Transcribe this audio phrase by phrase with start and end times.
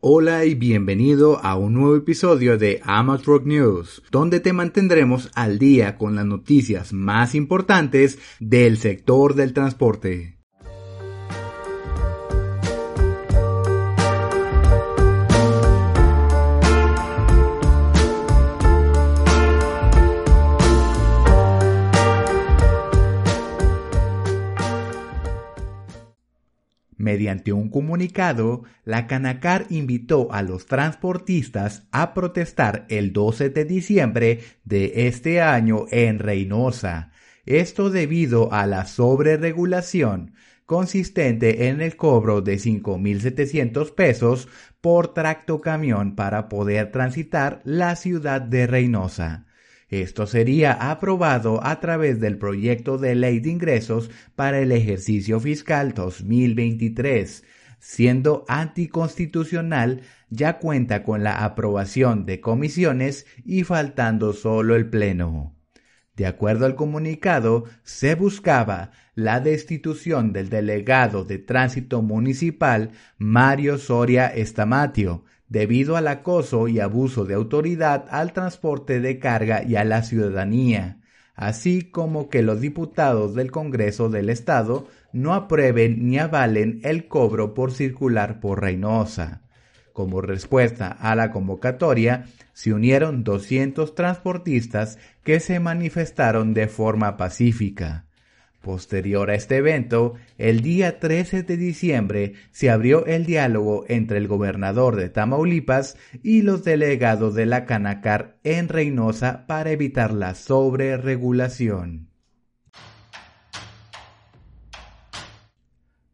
[0.00, 5.98] Hola y bienvenido a un nuevo episodio de Amateur News, donde te mantendremos al día
[5.98, 10.37] con las noticias más importantes del sector del transporte.
[26.98, 34.40] Mediante un comunicado, la Canacar invitó a los transportistas a protestar el 12 de diciembre
[34.64, 37.12] de este año en Reynosa.
[37.46, 40.34] Esto debido a la sobreregulación
[40.66, 44.48] consistente en el cobro de 5.700 pesos
[44.82, 49.47] por tracto camión para poder transitar la ciudad de Reynosa.
[49.88, 55.94] Esto sería aprobado a través del proyecto de ley de ingresos para el ejercicio fiscal
[55.94, 57.42] 2023.
[57.80, 65.54] Siendo anticonstitucional, ya cuenta con la aprobación de comisiones y faltando solo el Pleno.
[66.16, 74.26] De acuerdo al comunicado, se buscaba la destitución del delegado de tránsito municipal Mario Soria
[74.26, 80.02] Estamatio, debido al acoso y abuso de autoridad al transporte de carga y a la
[80.02, 81.00] ciudadanía,
[81.34, 87.54] así como que los diputados del Congreso del Estado no aprueben ni avalen el cobro
[87.54, 89.42] por circular por Reynosa.
[89.92, 98.07] Como respuesta a la convocatoria, se unieron 200 transportistas que se manifestaron de forma pacífica.
[98.60, 104.26] Posterior a este evento, el día 13 de diciembre se abrió el diálogo entre el
[104.26, 112.08] gobernador de Tamaulipas y los delegados de la Canacar en Reynosa para evitar la sobreregulación.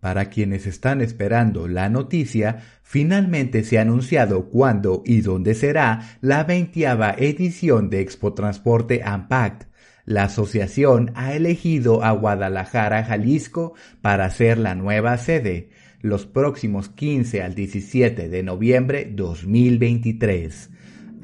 [0.00, 6.44] Para quienes están esperando la noticia, finalmente se ha anunciado cuándo y dónde será la
[6.44, 9.64] veintiava edición de Expo Transporte Ampact,
[10.08, 15.68] la asociación ha elegido a Guadalajara, Jalisco, para ser la nueva sede
[16.00, 20.70] los próximos 15 al 17 de noviembre 2023.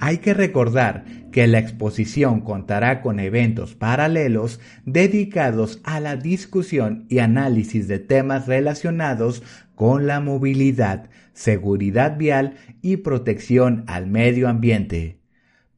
[0.00, 7.20] Hay que recordar que la exposición contará con eventos paralelos dedicados a la discusión y
[7.20, 9.42] análisis de temas relacionados
[9.74, 15.23] con la movilidad, seguridad vial y protección al medio ambiente.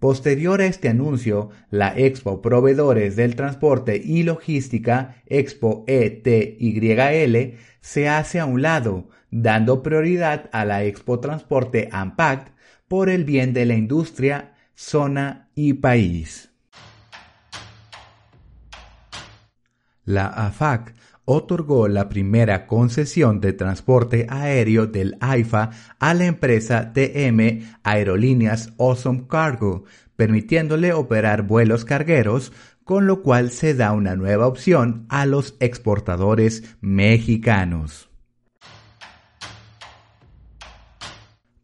[0.07, 8.39] Posterior a este anuncio, la Expo Proveedores del Transporte y Logística, Expo ETYL, se hace
[8.39, 12.55] a un lado, dando prioridad a la Expo Transporte AMPACT
[12.87, 16.53] por el bien de la industria, zona y país.
[20.05, 20.95] La AFAC
[21.27, 29.27] otorgó la primera concesión de transporte aéreo del AIFA a la empresa TM Aerolíneas Awesome
[29.29, 29.85] Cargo,
[30.17, 32.53] permitiéndole operar vuelos cargueros,
[32.85, 38.09] con lo cual se da una nueva opción a los exportadores mexicanos.